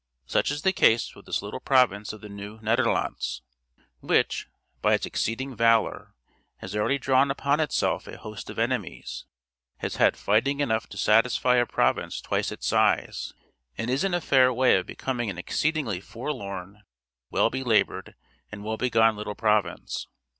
[0.25, 3.41] Such is the case with this little province of the Nieuw Nederlands;
[3.99, 4.47] which,
[4.81, 6.15] by its exceeding valor,
[6.57, 9.25] has already drawn upon itself a host of enemies;
[9.77, 13.35] has had fighting enough to satisfy a province twice its size,
[13.77, 16.81] and is in a fair way of becoming an exceedingly forlorn,
[17.29, 18.15] well belabored,
[18.51, 20.07] and woebegone little province.